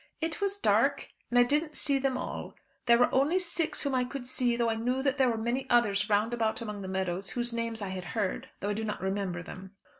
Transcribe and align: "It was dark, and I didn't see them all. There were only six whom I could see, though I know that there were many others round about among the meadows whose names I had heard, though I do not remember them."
"It 0.19 0.41
was 0.41 0.57
dark, 0.57 1.09
and 1.29 1.37
I 1.37 1.43
didn't 1.43 1.75
see 1.75 1.99
them 1.99 2.17
all. 2.17 2.55
There 2.87 2.97
were 2.97 3.13
only 3.13 3.37
six 3.37 3.83
whom 3.83 3.93
I 3.93 4.03
could 4.03 4.25
see, 4.25 4.57
though 4.57 4.71
I 4.71 4.75
know 4.75 5.03
that 5.03 5.19
there 5.19 5.29
were 5.29 5.37
many 5.37 5.69
others 5.69 6.09
round 6.09 6.33
about 6.33 6.59
among 6.59 6.81
the 6.81 6.87
meadows 6.87 7.29
whose 7.29 7.53
names 7.53 7.83
I 7.83 7.89
had 7.89 8.05
heard, 8.17 8.49
though 8.61 8.69
I 8.69 8.73
do 8.73 8.83
not 8.83 8.99
remember 9.03 9.43
them." 9.43 9.75